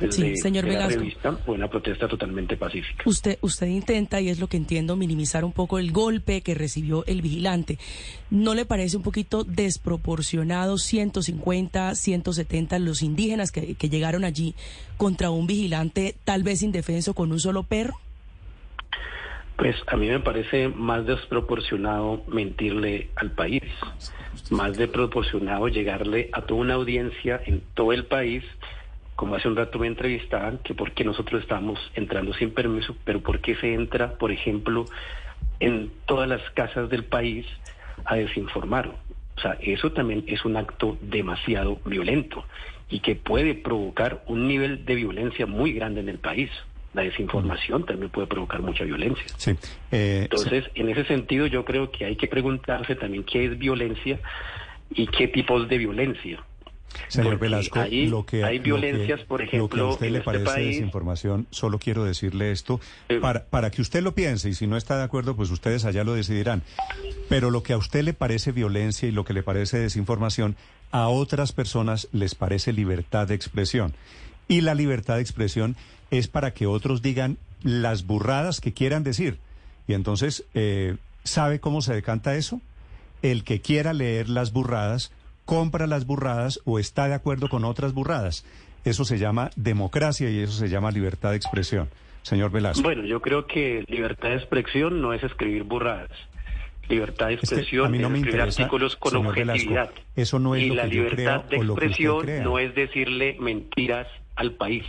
sí, 0.09 0.37
señor 0.37 0.65
Velasco. 0.65 1.03
fue 1.45 1.55
una 1.55 1.69
protesta 1.69 2.07
totalmente 2.07 2.57
pacífica. 2.57 3.03
Usted, 3.05 3.37
usted 3.41 3.67
intenta, 3.67 4.19
y 4.21 4.29
es 4.29 4.39
lo 4.39 4.47
que 4.47 4.57
entiendo, 4.57 4.95
minimizar 4.95 5.45
un 5.45 5.51
poco 5.51 5.79
el 5.79 5.91
golpe 5.91 6.41
que 6.41 6.55
recibió 6.55 7.05
el 7.05 7.21
vigilante. 7.21 7.77
¿No 8.29 8.55
le 8.55 8.65
parece 8.65 8.97
un 8.97 9.03
poquito 9.03 9.43
desproporcionado 9.43 10.77
150, 10.77 11.95
170 11.95 12.79
los 12.79 13.01
indígenas 13.01 13.51
que, 13.51 13.75
que 13.75 13.89
llegaron 13.89 14.23
allí 14.23 14.55
contra 14.97 15.29
un 15.29 15.47
vigilante 15.47 16.15
tal 16.23 16.43
vez 16.43 16.63
indefenso 16.63 17.13
con 17.13 17.31
un 17.31 17.39
solo 17.39 17.63
perro? 17.63 17.99
Pues 19.61 19.75
a 19.85 19.95
mí 19.95 20.07
me 20.07 20.19
parece 20.19 20.69
más 20.69 21.05
desproporcionado 21.05 22.23
mentirle 22.27 23.09
al 23.15 23.29
país, 23.29 23.61
más 24.49 24.75
desproporcionado 24.75 25.67
llegarle 25.67 26.31
a 26.33 26.41
toda 26.41 26.61
una 26.61 26.73
audiencia 26.73 27.39
en 27.45 27.61
todo 27.75 27.93
el 27.93 28.05
país 28.05 28.43
como 29.15 29.35
hace 29.35 29.47
un 29.47 29.55
rato 29.55 29.77
me 29.79 29.87
entrevistaban, 29.87 30.59
que 30.59 30.73
por 30.73 30.93
qué 30.93 31.03
nosotros 31.03 31.41
estamos 31.41 31.79
entrando 31.95 32.33
sin 32.33 32.51
permiso, 32.51 32.95
pero 33.03 33.21
por 33.21 33.39
qué 33.39 33.55
se 33.55 33.73
entra, 33.73 34.13
por 34.13 34.31
ejemplo, 34.31 34.85
en 35.59 35.91
todas 36.05 36.27
las 36.27 36.41
casas 36.51 36.89
del 36.89 37.03
país 37.03 37.45
a 38.05 38.15
desinformar. 38.15 38.91
O 39.37 39.41
sea, 39.41 39.57
eso 39.61 39.91
también 39.91 40.23
es 40.27 40.43
un 40.45 40.57
acto 40.57 40.97
demasiado 41.01 41.79
violento 41.85 42.45
y 42.89 42.99
que 42.99 43.15
puede 43.15 43.55
provocar 43.55 44.23
un 44.27 44.47
nivel 44.47 44.85
de 44.85 44.95
violencia 44.95 45.45
muy 45.45 45.73
grande 45.73 46.01
en 46.01 46.09
el 46.09 46.19
país. 46.19 46.49
La 46.93 47.03
desinformación 47.03 47.85
también 47.85 48.11
puede 48.11 48.27
provocar 48.27 48.61
mucha 48.61 48.83
violencia. 48.83 49.23
Sí. 49.37 49.51
Eh, 49.91 50.21
Entonces, 50.23 50.65
en 50.75 50.89
ese 50.89 51.05
sentido, 51.05 51.47
yo 51.47 51.63
creo 51.63 51.89
que 51.89 52.03
hay 52.03 52.17
que 52.17 52.27
preguntarse 52.27 52.95
también 52.95 53.23
qué 53.23 53.45
es 53.45 53.57
violencia 53.57 54.19
y 54.93 55.07
qué 55.07 55.29
tipos 55.29 55.69
de 55.69 55.77
violencia. 55.77 56.43
Señor 57.07 57.39
Velasco, 57.39 57.79
hay, 57.79 58.07
lo 58.07 58.25
que 58.25 58.43
hay 58.43 58.59
violencias, 58.59 59.21
por 59.21 59.41
ejemplo, 59.41 59.61
lo 59.61 59.69
que 59.69 59.79
a 59.79 59.93
usted 59.93 60.07
en 60.07 60.13
le 60.13 60.19
este 60.19 60.25
parece 60.25 60.45
país, 60.45 60.67
desinformación, 60.75 61.47
solo 61.51 61.79
quiero 61.79 62.03
decirle 62.03 62.51
esto 62.51 62.79
Eh, 63.09 63.19
para, 63.19 63.45
para 63.45 63.71
que 63.71 63.81
usted 63.81 64.01
lo 64.01 64.13
piense 64.13 64.49
y 64.49 64.53
si 64.53 64.67
no 64.67 64.77
está 64.77 64.97
de 64.97 65.03
acuerdo, 65.03 65.35
pues 65.35 65.49
ustedes 65.51 65.85
allá 65.85 66.03
lo 66.03 66.13
decidirán. 66.13 66.63
Pero 67.29 67.51
lo 67.51 67.63
que 67.63 67.73
a 67.73 67.77
usted 67.77 68.03
le 68.03 68.13
parece 68.13 68.51
violencia 68.51 69.07
y 69.07 69.11
lo 69.11 69.23
que 69.25 69.33
le 69.33 69.43
parece 69.43 69.79
desinformación, 69.79 70.55
a 70.91 71.07
otras 71.07 71.51
personas 71.53 72.07
les 72.11 72.35
parece 72.35 72.73
libertad 72.73 73.27
de 73.27 73.35
expresión. 73.35 73.93
Y 74.47 74.61
la 74.61 74.75
libertad 74.75 75.15
de 75.15 75.21
expresión 75.21 75.77
es 76.09 76.27
para 76.27 76.53
que 76.53 76.67
otros 76.67 77.01
digan 77.01 77.37
las 77.63 78.05
burradas 78.05 78.59
que 78.59 78.73
quieran 78.73 79.03
decir. 79.03 79.37
Y 79.87 79.93
entonces, 79.93 80.43
eh, 80.53 80.97
¿sabe 81.23 81.59
cómo 81.59 81.81
se 81.81 81.93
decanta 81.93 82.35
eso? 82.35 82.59
El 83.21 83.43
que 83.43 83.61
quiera 83.61 83.93
leer 83.93 84.27
las 84.29 84.51
burradas 84.51 85.11
compra 85.45 85.87
las 85.87 86.05
burradas 86.05 86.59
o 86.65 86.79
está 86.79 87.07
de 87.07 87.13
acuerdo 87.13 87.49
con 87.49 87.65
otras 87.65 87.93
burradas. 87.93 88.45
Eso 88.83 89.05
se 89.05 89.19
llama 89.19 89.51
democracia 89.55 90.29
y 90.29 90.39
eso 90.39 90.53
se 90.53 90.69
llama 90.69 90.91
libertad 90.91 91.31
de 91.31 91.37
expresión. 91.37 91.89
Señor 92.23 92.51
Velasco. 92.51 92.83
Bueno, 92.83 93.03
yo 93.03 93.21
creo 93.21 93.47
que 93.47 93.83
libertad 93.87 94.29
de 94.29 94.35
expresión 94.35 95.01
no 95.01 95.13
es 95.13 95.23
escribir 95.23 95.63
burradas. 95.63 96.11
Libertad 96.87 97.27
de 97.27 97.35
Es 97.35 97.41
que 97.41 97.45
expresión 97.45 97.85
a 97.85 97.89
mí 97.89 97.99
no 97.99 98.07
es 98.07 98.11
me 98.11 98.17
escribir 98.19 98.39
interesa, 98.39 98.61
artículos 98.61 98.95
con 98.95 99.15
objetividad. 99.15 99.89
Velasco, 99.89 100.01
eso 100.15 100.39
no 100.39 100.55
es 100.55 100.63
y 100.63 100.67
lo 100.67 100.75
la 100.75 100.83
que 100.83 100.95
yo 100.95 101.03
libertad 101.03 101.45
creo 101.47 101.61
de 101.61 101.67
expresión 101.67 102.43
no 102.43 102.59
es 102.59 102.75
decirle 102.75 103.37
mentiras 103.39 104.07
al 104.35 104.53
país. 104.53 104.85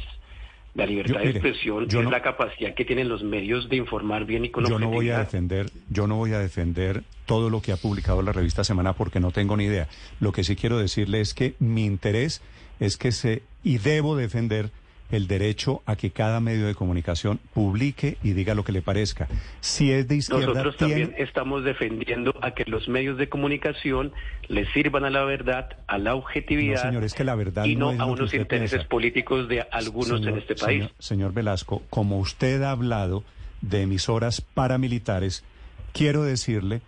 La 0.75 0.87
libertad 0.87 1.14
Yo- 1.19 1.21
de 1.25 1.31
expresión 1.31 1.87
yo 1.88 1.99
es 2.00 2.05
no- 2.05 2.11
la 2.11 2.23
capacidad 2.23 2.75
que 2.75 2.85
tienen 2.85 3.09
los 3.09 3.23
medios 3.23 3.69
de 3.69 3.76
informar 3.76 4.25
bien 4.25 4.45
y 4.47 4.49
con 4.50 4.64
Yo 4.64 4.79
no 4.79 4.88
voy 4.88 5.11
a 5.11 5.19
defender, 5.19 5.71
yo 5.91 6.07
no 6.07 6.17
voy 6.17 6.33
a 6.33 6.38
defender 6.38 7.02
todo 7.26 7.50
lo 7.50 7.61
que 7.61 7.73
ha 7.73 7.76
publicado 7.76 8.23
la 8.23 8.33
revista 8.33 8.64
Semana 8.64 8.95
porque 8.95 9.21
no 9.21 9.31
tengo 9.33 9.57
ni 9.57 9.64
idea. 9.64 9.88
Lo 10.21 10.33
que 10.33 10.45
sí 10.45 10.57
quiero 10.57 10.79
decirle 10.79 11.21
es 11.21 11.35
que 11.35 11.55
mi 11.59 11.85
interés 11.85 12.41
es 12.81 12.97
que 12.97 13.12
se 13.12 13.43
y 13.62 13.79
debo 13.79 14.17
defender 14.17 14.71
el 15.12 15.28
derecho 15.28 15.83
a 15.87 15.95
que 15.95 16.11
cada 16.11 16.40
medio 16.40 16.66
de 16.66 16.75
comunicación 16.75 17.38
publique 17.54 18.16
y 18.25 18.33
diga 18.33 18.54
lo 18.54 18.64
que 18.64 18.73
le 18.73 18.83
parezca. 18.83 19.28
Si 19.61 19.92
es 19.92 20.09
de 20.09 20.16
izquierda, 20.16 20.47
Nosotros 20.47 20.76
tiene- 20.78 20.95
también 21.07 21.14
estamos 21.23 21.62
defendiendo 21.64 22.35
a 22.42 22.52
que 22.52 22.64
los 22.64 22.88
medios 22.88 23.16
de 23.19 23.28
comunicación 23.28 24.12
le 24.49 24.66
sirvan 24.73 25.04
a 25.04 25.11
la 25.11 25.23
verdad, 25.25 25.76
a 25.87 25.99
la 25.99 26.14
objetividad 26.16 26.83
No, 26.83 26.88
señor, 26.90 27.04
es 27.04 27.14
que 27.14 27.25
la 27.25 27.35
verdad 27.37 27.64
y 27.66 27.76
no 27.76 27.90
a 27.90 28.07
unos 28.07 28.35
intereses 28.35 28.71
piensa. 28.71 28.88
políticos 28.88 29.49
de 29.49 29.62
algunos 29.71 30.19
Señor- 30.21 30.28
en 30.33 30.38
este 30.38 30.54
país. 30.57 30.78
Señor, 30.83 30.92
señor 30.99 31.33
Velasco, 31.33 31.83
como 31.90 32.19
usted 32.19 32.62
ha 32.62 32.71
hablado 32.73 33.23
de 33.61 33.83
emisoras 33.83 34.40
paramilitares, 34.40 35.45
quiero 35.92 36.23
decirle 36.25 36.81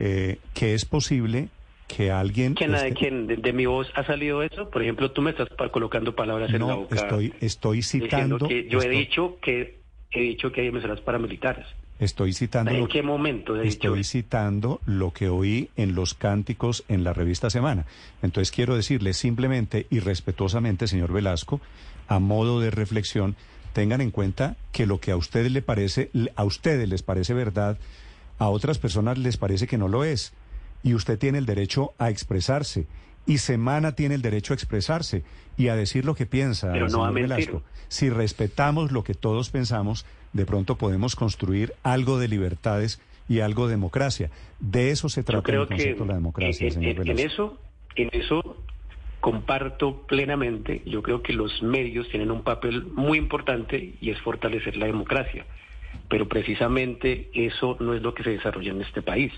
eh, 0.00 0.38
que 0.54 0.74
es 0.74 0.84
posible 0.84 1.48
que 1.88 2.12
alguien... 2.12 2.54
¿Quién, 2.54 3.26
de, 3.26 3.36
de 3.36 3.52
mi 3.52 3.66
voz 3.66 3.88
ha 3.96 4.04
salido 4.04 4.42
eso? 4.44 4.70
Por 4.70 4.82
ejemplo, 4.82 5.10
tú 5.10 5.22
me 5.22 5.30
estás 5.30 5.48
colocando 5.72 6.14
palabras 6.14 6.52
en 6.52 6.60
la 6.66 6.74
boca. 6.74 6.94
estoy, 6.94 7.34
estoy 7.40 7.82
citando... 7.82 8.46
que 8.46 8.68
yo 8.68 8.80
he 8.80 8.88
dicho 8.88 9.38
que 9.42 9.78
he 10.12 10.20
dicho 10.20 10.52
que 10.52 10.60
hay 10.62 10.66
emisoras 10.68 11.00
paramilitares. 11.00 11.66
Estoy 11.98 12.32
citando... 12.32 12.70
¿En 12.70 12.80
lo- 12.82 12.88
qué 12.88 13.02
momento 13.02 13.56
he 13.56 13.62
dicho 13.62 13.68
Estoy 13.88 14.00
eso? 14.00 14.10
citando 14.12 14.80
lo 14.86 15.12
que 15.12 15.28
oí 15.28 15.70
en 15.76 15.94
los 15.96 16.14
cánticos 16.14 16.84
en 16.88 17.02
la 17.04 17.12
revista 17.12 17.50
Semana. 17.50 17.86
Entonces 18.22 18.52
quiero 18.52 18.76
decirle 18.76 19.12
simplemente 19.14 19.86
y 19.90 19.98
respetuosamente, 19.98 20.86
señor 20.86 21.12
Velasco, 21.12 21.60
a 22.06 22.20
modo 22.20 22.60
de 22.60 22.70
reflexión, 22.70 23.34
tengan 23.72 24.00
en 24.00 24.10
cuenta 24.12 24.56
que 24.72 24.86
lo 24.86 25.00
que 25.00 25.10
a 25.10 25.16
ustedes 25.16 25.50
le 25.52 25.60
parece, 25.62 26.10
a 26.36 26.44
ustedes 26.44 26.88
les 26.88 27.02
parece 27.02 27.34
verdad, 27.34 27.78
a 28.38 28.48
otras 28.48 28.78
personas 28.78 29.18
les 29.18 29.36
parece 29.36 29.66
que 29.66 29.76
no 29.78 29.88
lo 29.88 30.04
es. 30.04 30.32
Y 30.82 30.94
usted 30.94 31.18
tiene 31.18 31.38
el 31.38 31.46
derecho 31.46 31.92
a 31.98 32.10
expresarse. 32.10 32.86
Y 33.26 33.38
Semana 33.38 33.92
tiene 33.92 34.14
el 34.14 34.22
derecho 34.22 34.52
a 34.52 34.56
expresarse 34.56 35.22
y 35.56 35.68
a 35.68 35.76
decir 35.76 36.04
lo 36.04 36.14
que 36.14 36.24
piensa, 36.24 36.72
Pero 36.72 36.88
no 36.88 37.04
a. 37.04 37.10
Velasco. 37.10 37.62
Si 37.88 38.08
respetamos 38.10 38.90
lo 38.92 39.04
que 39.04 39.14
todos 39.14 39.50
pensamos, 39.50 40.06
de 40.32 40.46
pronto 40.46 40.76
podemos 40.76 41.14
construir 41.16 41.74
algo 41.82 42.18
de 42.18 42.28
libertades 42.28 43.00
y 43.28 43.40
algo 43.40 43.66
de 43.66 43.72
democracia. 43.72 44.30
De 44.60 44.90
eso 44.90 45.08
se 45.10 45.22
trata 45.22 45.52
el 45.52 45.60
que 45.62 45.66
concepto 45.68 46.02
de 46.04 46.08
la 46.08 46.14
democracia, 46.14 46.66
en, 46.68 46.72
señor 46.72 47.00
en- 47.06 47.08
en 47.08 47.18
eso, 47.18 47.58
en 47.96 48.08
eso 48.12 48.56
comparto 49.20 50.02
plenamente. 50.06 50.82
Yo 50.86 51.02
creo 51.02 51.22
que 51.22 51.32
los 51.32 51.62
medios 51.62 52.08
tienen 52.08 52.30
un 52.30 52.42
papel 52.42 52.84
muy 52.86 53.18
importante 53.18 53.94
y 54.00 54.10
es 54.10 54.20
fortalecer 54.20 54.76
la 54.76 54.86
democracia. 54.86 55.44
Pero 56.08 56.28
precisamente 56.28 57.30
eso 57.34 57.76
no 57.80 57.94
es 57.94 58.02
lo 58.02 58.14
que 58.14 58.22
se 58.22 58.30
desarrolla 58.30 58.70
en 58.72 58.82
este 58.82 59.02
país. 59.02 59.32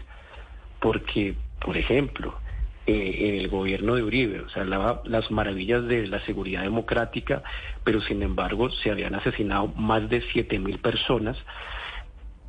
Porque, 0.81 1.37
por 1.61 1.77
ejemplo, 1.77 2.39
eh, 2.87 3.29
en 3.29 3.35
el 3.37 3.49
gobierno 3.49 3.95
de 3.95 4.03
Uribe, 4.03 4.41
o 4.41 4.49
sea, 4.49 4.65
la- 4.65 5.01
las 5.05 5.31
maravillas 5.31 5.87
de 5.87 6.07
la 6.07 6.21
seguridad 6.25 6.63
democrática, 6.63 7.43
pero 7.85 8.01
sin 8.01 8.23
embargo 8.23 8.71
se 8.71 8.91
habían 8.91 9.15
asesinado 9.15 9.69
más 9.77 10.09
de 10.09 10.23
siete 10.33 10.59
mil 10.59 10.79
personas 10.81 11.37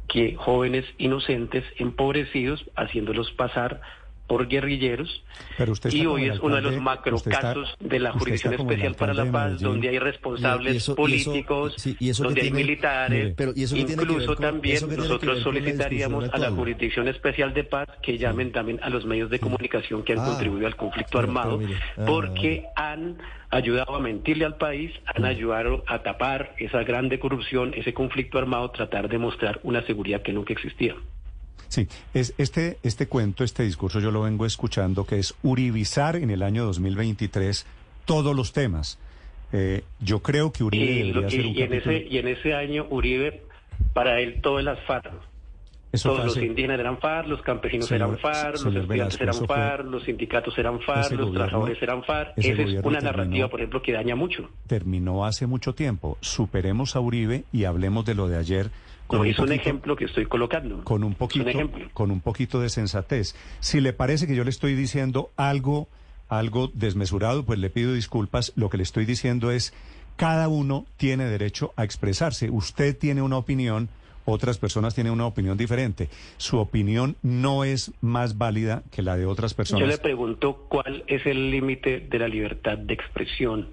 que 0.07 0.35
jóvenes 0.35 0.85
inocentes, 0.97 1.63
empobrecidos, 1.77 2.63
haciéndolos 2.75 3.31
pasar 3.31 3.81
por 4.31 4.47
guerrilleros. 4.47 5.23
Pero 5.57 5.73
usted 5.73 5.91
y 5.91 6.05
hoy 6.05 6.29
es 6.29 6.39
uno 6.39 6.55
de 6.55 6.61
los 6.61 6.77
macro 6.77 7.17
casos 7.19 7.75
de 7.81 7.99
la 7.99 8.13
Jurisdicción 8.13 8.53
Especial 8.53 8.95
para 8.95 9.13
la 9.13 9.29
Paz, 9.29 9.59
donde 9.59 9.89
hay 9.89 9.95
y 9.95 9.99
responsables 9.99 10.73
eso- 10.75 10.75
y 10.75 10.77
eso- 10.77 10.95
políticos, 10.95 11.73
sí, 11.75 11.97
y 11.99 12.09
eso 12.11 12.23
donde 12.23 12.39
hay 12.43 12.51
militares. 12.51 13.23
mire, 13.23 13.35
pero 13.35 13.51
¿y 13.53 13.63
eso 13.63 13.75
qué 13.75 13.83
tiene 13.83 14.01
que 14.03 14.07
ver 14.07 14.11
Incluso 14.21 14.35
con- 14.37 14.45
también 14.45 14.77
eso 14.77 14.87
nosotros 14.87 15.37
la 15.37 15.43
solicitaríamos 15.43 16.29
a 16.31 16.37
la? 16.37 16.49
Jurisdicción 16.51 17.09
Especial 17.09 17.53
de 17.53 17.65
Paz 17.65 17.89
que 18.01 18.17
llamen 18.17 18.53
también 18.53 18.79
a 18.81 18.89
los 18.89 19.05
medios 19.05 19.29
de 19.29 19.39
comunicación 19.39 20.03
que 20.03 20.13
han 20.13 20.19
Ah, 20.19 20.27
contribuido 20.27 20.65
al 20.67 20.77
conflicto 20.77 21.09
pero- 21.11 21.23
armado, 21.27 21.57
pero 21.57 21.67
mire, 21.67 21.79
ah, 21.97 22.03
porque 22.05 22.65
han 22.77 23.17
ayudado 23.49 23.95
a 23.95 23.99
mentirle 23.99 24.45
al 24.45 24.55
país, 24.55 24.93
han 25.13 25.25
ayudado 25.25 25.83
a 25.87 26.03
tapar 26.03 26.55
esa 26.57 26.83
grande 26.83 27.19
corrupción, 27.19 27.73
ese 27.75 27.93
conflicto 27.93 28.37
armado, 28.37 28.71
tratar 28.71 29.09
de 29.09 29.17
mostrar 29.17 29.59
una 29.63 29.81
seguridad 29.85 30.21
que 30.21 30.31
nunca 30.31 30.53
existía. 30.53 30.95
Sí, 31.71 31.87
es 32.13 32.33
este, 32.37 32.79
este 32.83 33.07
cuento, 33.07 33.45
este 33.45 33.63
discurso 33.63 34.01
yo 34.01 34.11
lo 34.11 34.23
vengo 34.23 34.45
escuchando, 34.45 35.05
que 35.05 35.19
es 35.19 35.33
uribizar 35.41 36.17
en 36.17 36.29
el 36.29 36.43
año 36.43 36.65
2023 36.65 37.65
todos 38.03 38.35
los 38.35 38.51
temas. 38.51 38.99
Eh, 39.53 39.83
yo 40.01 40.19
creo 40.19 40.51
que 40.51 40.65
Uribe 40.65 40.83
Y, 40.91 41.11
debería 41.13 41.29
ser 41.29 41.45
un 41.45 41.55
y 41.55 41.61
en 41.61 41.73
ese, 41.73 42.07
y 42.09 42.17
en 42.17 42.27
ese 42.27 42.53
año 42.55 42.87
Uribe, 42.89 43.43
para 43.93 44.19
él 44.19 44.41
todo 44.41 44.61
las 44.61 44.79
FARC. 44.85 45.13
Eso 45.93 46.09
Todos 46.13 46.25
los 46.25 46.37
indígenas 46.37 46.77
eran 46.79 46.97
FARC, 46.99 47.27
los 47.27 47.41
campesinos 47.41 47.87
Señor- 47.87 48.09
eran 48.11 48.17
FARC, 48.19 48.53
los 48.63 48.75
estudiantes 48.75 48.87
Velasco, 49.19 49.23
eran 49.23 49.47
FARC, 49.47 49.85
los 49.85 50.03
sindicatos 50.03 50.57
eran 50.57 50.79
FARC, 50.81 51.05
ese 51.05 51.15
los 51.15 51.25
gobierno- 51.27 51.33
trabajadores 51.47 51.81
eran 51.83 52.03
FARC. 52.03 52.33
ese 52.37 52.51
Esa 52.51 52.61
es 52.63 52.67
una 52.67 52.99
terminó- 52.99 53.01
narrativa, 53.01 53.47
por 53.49 53.59
ejemplo, 53.61 53.81
que 53.81 53.91
daña 53.93 54.15
mucho. 54.15 54.49
terminó 54.67 55.25
hace 55.25 55.47
mucho 55.47 55.73
tiempo. 55.73 56.17
Superemos 56.19 56.97
a 56.97 56.99
Uribe 56.99 57.43
y 57.53 57.63
hablemos 57.63 58.03
de 58.05 58.15
lo 58.15 58.27
de 58.27 58.37
ayer. 58.37 58.71
No, 59.11 59.23
es 59.25 59.37
un 59.39 59.45
poquito- 59.45 59.61
ejemplo 59.61 59.95
que 59.95 60.05
estoy 60.05 60.25
colocando. 60.25 60.83
con 60.83 61.03
un 61.03 61.13
poquito, 61.15 61.45
un 61.57 61.89
con 61.93 62.11
un 62.11 62.21
poquito 62.21 62.59
de 62.59 62.69
sensatez. 62.69 63.35
Si 63.59 63.81
le 63.81 63.93
parece 63.93 64.27
que 64.27 64.35
yo 64.35 64.43
le 64.43 64.49
estoy 64.49 64.75
diciendo 64.75 65.31
algo, 65.37 65.87
algo 66.29 66.69
desmesurado, 66.73 67.43
pues 67.45 67.59
le 67.59 67.69
pido 67.69 67.93
disculpas. 67.93 68.53
Lo 68.55 68.69
que 68.69 68.77
le 68.77 68.83
estoy 68.83 69.05
diciendo 69.05 69.51
es 69.51 69.73
cada 70.17 70.47
uno 70.47 70.85
tiene 70.97 71.25
derecho 71.25 71.73
a 71.75 71.83
expresarse. 71.83 72.49
Usted 72.49 72.97
tiene 72.97 73.21
una 73.21 73.37
opinión, 73.37 73.89
otras 74.25 74.57
personas 74.59 74.93
tienen 74.93 75.13
una 75.13 75.25
opinión 75.25 75.57
diferente. 75.57 76.09
Su 76.37 76.59
opinión 76.59 77.15
no 77.23 77.63
es 77.63 77.91
más 78.01 78.37
válida 78.37 78.83
que 78.91 79.01
la 79.01 79.17
de 79.17 79.25
otras 79.25 79.53
Yo 79.53 79.57
personas. 79.57 79.87
le 79.87 79.97
pregunto 79.97 80.67
cuál 80.69 81.03
es 81.07 81.25
el 81.25 81.49
límite 81.49 81.99
de 82.01 82.19
la 82.19 82.27
libertad 82.27 82.77
de 82.77 82.93
expresión. 82.93 83.67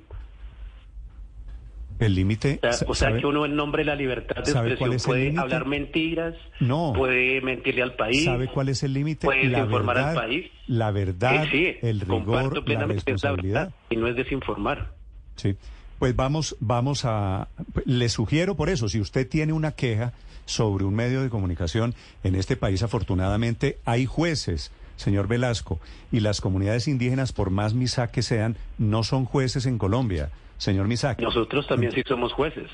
El 1.98 2.14
límite, 2.14 2.60
O 2.62 2.72
sea, 2.72 2.88
o 2.88 2.94
sea, 2.94 3.16
que 3.16 3.26
uno 3.26 3.44
en 3.44 3.56
nombre 3.56 3.80
de 3.82 3.86
la 3.86 3.96
libertad 3.96 4.44
de 4.44 4.52
¿Sabe 4.52 4.76
cuál 4.76 4.92
expresión 4.92 4.94
es 4.94 5.04
el 5.28 5.32
puede 5.34 5.40
hablar 5.40 5.66
mentiras, 5.66 6.34
No. 6.60 6.92
puede 6.96 7.40
mentirle 7.40 7.82
al 7.82 7.94
país. 7.94 8.24
¿Sabe 8.24 8.46
cuál 8.48 8.68
es 8.68 8.82
el 8.84 8.92
límite? 8.92 9.26
puede 9.26 9.44
La 9.44 9.58
desinformar 9.58 9.98
al 9.98 10.04
verdad, 10.04 10.20
país. 10.22 10.46
la 10.68 10.90
verdad, 10.92 11.44
Sí, 11.44 11.48
sí, 11.50 11.76
el 11.82 12.00
rigor, 12.00 12.68
la 12.68 12.86
responsabilidad. 12.86 13.60
verdad 13.66 13.74
y 13.90 13.96
no 13.96 14.06
es 14.06 14.16
desinformar. 14.16 14.92
Sí, 15.36 15.56
pues 15.98 16.14
vamos, 16.14 16.56
vamos 16.60 17.04
a, 17.04 17.48
le 17.84 18.08
sugiero 18.08 18.54
por 18.56 18.68
eso, 18.68 18.88
si 18.88 19.00
usted 19.00 19.28
tiene 19.28 19.52
una 19.52 19.72
queja 19.72 20.12
sobre 20.44 20.84
un 20.84 20.94
medio 20.94 21.22
de 21.22 21.28
comunicación, 21.30 21.94
en 22.22 22.34
este 22.36 22.56
país 22.56 22.82
afortunadamente 22.82 23.78
hay 23.84 24.06
jueces, 24.06 24.70
señor 24.98 25.28
Velasco, 25.28 25.80
y 26.12 26.20
las 26.20 26.42
comunidades 26.42 26.86
indígenas, 26.88 27.32
por 27.32 27.50
más 27.50 27.72
misac 27.72 28.10
que 28.10 28.22
sean, 28.22 28.56
no 28.76 29.02
son 29.02 29.24
jueces 29.24 29.64
en 29.64 29.78
Colombia, 29.78 30.30
señor 30.58 30.86
misac. 30.86 31.18
Nosotros 31.20 31.66
también 31.66 31.92
sí 31.92 32.02
somos 32.06 32.32
jueces. 32.34 32.68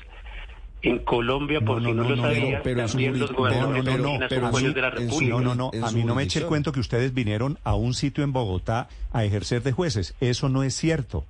En 0.81 0.99
Colombia, 0.99 1.61
por 1.61 1.83
si 1.83 1.91
no, 1.93 2.03
lo 2.03 2.15
sabía, 2.17 2.61
también 2.61 3.17
los 3.17 3.31
gobernadores 3.31 3.85
de 3.85 3.91
Argentina 3.91 4.29
son 4.29 4.51
jueces 4.51 4.75
de 4.75 4.81
la 4.81 4.89
República. 4.91 5.33
No, 5.33 5.41
no, 5.41 5.55
no, 5.55 5.71
a 5.83 5.91
mí 5.91 6.03
no 6.03 6.13
me 6.13 6.23
eche 6.23 6.39
el 6.39 6.45
cuento 6.45 6.71
que 6.71 6.79
ustedes 6.79 7.13
vinieron 7.13 7.57
a 7.63 7.73
un 7.73 7.93
sitio 7.93 8.23
en 8.23 8.33
Bogotá 8.33 8.89
a 9.11 9.23
ejercer 9.23 9.63
de 9.63 9.71
jueces. 9.71 10.13
Eso 10.19 10.49
no 10.49 10.61
es 10.61 10.75
cierto. 10.75 11.25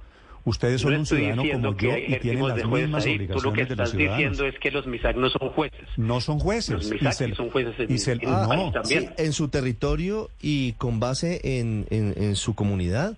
Ustedes 0.45 0.81
son 0.81 0.93
un 0.93 1.05
ciudadano 1.05 1.43
como 1.51 1.77
yo 1.77 1.97
y 1.97 2.19
tienen 2.19 2.47
las 2.47 2.65
mismas 2.65 3.03
obligaciones 3.03 3.35
Tú 3.35 3.41
lo 3.41 3.53
que 3.53 3.61
estás 3.63 3.97
diciendo 3.97 4.45
es 4.45 4.57
que 4.59 4.71
los 4.71 4.85
MISAC 4.85 5.15
no 5.15 5.29
son 5.29 5.49
jueces. 5.49 5.89
No 5.97 6.21
son 6.21 6.39
jueces. 6.39 6.75
Los 6.75 6.91
MISAC 6.91 7.35
son 7.35 7.49
jueces 7.49 7.73
en, 7.79 8.21
en, 8.21 8.31
no, 8.31 8.71
también. 8.71 9.13
en 9.17 9.33
su 9.33 9.47
territorio 9.49 10.29
y 10.39 10.73
con 10.73 10.99
base 10.99 11.41
en, 11.59 11.87
en 11.89 12.35
su 12.35 12.53
comunidad 12.53 13.17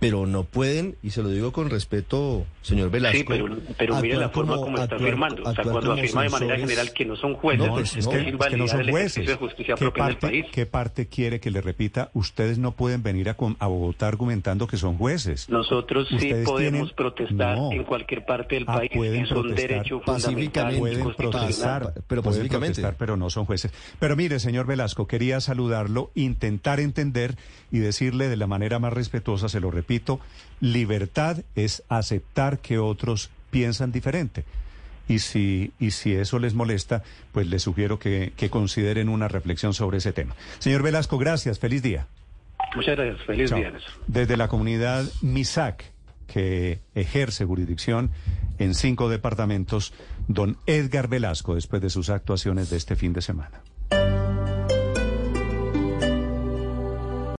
pero 0.00 0.26
no 0.26 0.44
pueden, 0.44 0.96
y 1.02 1.10
se 1.10 1.22
lo 1.22 1.28
digo 1.28 1.52
con 1.52 1.68
respeto, 1.68 2.46
señor 2.62 2.90
Velasco. 2.90 3.18
Sí, 3.18 3.24
pero, 3.28 3.58
pero 3.76 4.00
mire 4.00 4.16
la 4.16 4.30
forma 4.30 4.56
como, 4.56 4.78
está 4.78 4.96
afirmando. 4.96 5.42
O 5.44 5.54
sea, 5.54 5.62
cuando 5.62 5.92
afirma 5.92 6.22
de 6.22 6.28
manera 6.30 6.56
general 6.56 6.92
que 6.94 7.04
no 7.04 7.16
son 7.16 7.34
jueces, 7.34 7.66
no, 7.66 7.74
pues, 7.74 7.96
es, 7.96 8.08
que, 8.08 8.16
es, 8.16 8.24
que, 8.24 8.56
no 8.56 8.66
son 8.66 8.88
jueces. 8.88 9.26
De 9.26 9.34
justicia 9.34 9.74
¿Qué, 9.74 9.84
propia 9.84 10.04
parte, 10.04 10.26
del 10.26 10.32
país. 10.32 10.46
¿Qué 10.52 10.64
parte 10.64 11.06
quiere 11.06 11.38
que 11.38 11.50
le 11.50 11.60
repita? 11.60 12.10
Ustedes 12.14 12.56
no 12.56 12.72
pueden 12.72 13.02
venir 13.02 13.28
a, 13.28 13.36
a 13.58 13.66
Bogotá 13.66 14.08
argumentando 14.08 14.66
que 14.66 14.78
son 14.78 14.96
jueces. 14.96 15.50
Nosotros 15.50 16.08
sí 16.08 16.32
podemos 16.46 16.56
tienen, 16.56 16.88
protestar 16.96 17.58
no, 17.58 17.70
en 17.70 17.84
cualquier 17.84 18.24
parte 18.24 18.54
del 18.54 18.64
ah, 18.68 18.78
país. 18.78 18.90
pueden 18.94 19.24
es 19.24 19.30
un 19.30 19.42
protestar 19.42 19.68
derecho 19.68 20.00
fundamental. 20.00 20.76
Pueden 20.78 21.14
protestar, 21.14 21.94
pero 22.06 22.22
pueden 22.22 22.48
protestar, 22.48 22.96
pero 22.98 23.18
no 23.18 23.28
son 23.28 23.44
jueces. 23.44 23.70
Pero 23.98 24.16
mire, 24.16 24.40
señor 24.40 24.66
Velasco, 24.66 25.06
quería 25.06 25.40
saludarlo, 25.40 26.10
intentar 26.14 26.80
entender 26.80 27.36
y 27.70 27.80
decirle 27.80 28.30
de 28.30 28.36
la 28.38 28.46
manera 28.46 28.78
más 28.78 28.94
respetuosa, 28.94 29.50
se 29.50 29.60
lo 29.60 29.70
repito, 29.70 29.89
libertad 30.60 31.38
es 31.54 31.82
aceptar 31.88 32.58
que 32.58 32.78
otros 32.78 33.30
piensan 33.50 33.92
diferente. 33.92 34.44
Y 35.08 35.18
si, 35.18 35.72
y 35.80 35.90
si 35.90 36.12
eso 36.14 36.38
les 36.38 36.54
molesta, 36.54 37.02
pues 37.32 37.48
les 37.48 37.62
sugiero 37.62 37.98
que, 37.98 38.32
que 38.36 38.48
consideren 38.48 39.08
una 39.08 39.26
reflexión 39.26 39.74
sobre 39.74 39.98
ese 39.98 40.12
tema. 40.12 40.36
Señor 40.60 40.82
Velasco, 40.84 41.18
gracias. 41.18 41.58
Feliz 41.58 41.82
día. 41.82 42.06
Muchas 42.76 42.96
gracias. 42.96 43.26
Feliz 43.26 43.50
Chao. 43.50 43.58
día. 43.58 43.72
Desde 44.06 44.36
la 44.36 44.46
comunidad 44.46 45.04
MISAC, 45.22 45.84
que 46.28 46.78
ejerce 46.94 47.44
jurisdicción 47.44 48.10
en 48.58 48.74
cinco 48.74 49.08
departamentos, 49.08 49.92
don 50.28 50.58
Edgar 50.66 51.08
Velasco, 51.08 51.56
después 51.56 51.82
de 51.82 51.90
sus 51.90 52.08
actuaciones 52.08 52.70
de 52.70 52.76
este 52.76 52.94
fin 52.94 53.12
de 53.12 53.22
semana. 53.22 53.62